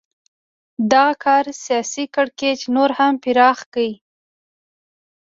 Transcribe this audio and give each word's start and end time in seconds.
دغه 0.91 1.13
کار 1.23 1.45
سیاسي 1.63 2.05
کړکېچ 2.15 2.59
نور 2.75 2.89
هم 2.97 3.13
پراخ 3.23 3.59
کړ. 3.73 3.87